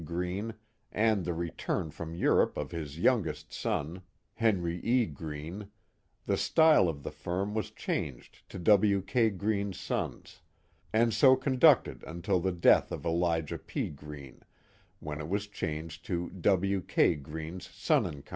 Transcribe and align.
Greene, 0.03 0.55
and 0.91 1.25
the 1.25 1.33
return 1.35 1.91
from 1.91 2.15
Europe 2.15 2.57
of 2.57 2.71
his 2.71 2.97
youngest 2.97 3.53
son, 3.53 4.01
Henry 4.33 4.79
E. 4.79 5.05
Greene, 5.05 5.67
the 6.25 6.37
style 6.37 6.89
of 6.89 7.03
the 7.03 7.11
firm 7.11 7.53
was 7.53 7.69
changed 7.69 8.41
to 8.49 8.57
W. 8.57 9.03
K. 9.03 9.29
Greene's 9.29 9.79
Sons, 9.79 10.41
and 10.91 11.13
so 11.13 11.35
conducted 11.35 12.03
until 12.07 12.39
the 12.39 12.51
death 12.51 12.91
of 12.91 13.05
Elijah 13.05 13.59
P. 13.59 13.91
Greene, 13.91 14.41
when 14.99 15.19
it 15.21 15.29
was 15.29 15.45
changed 15.45 16.03
to 16.05 16.31
W. 16.31 16.81
K. 16.81 17.13
Greene's 17.13 17.69
Son 17.69 18.23
& 18.23 18.23
Co. 18.23 18.29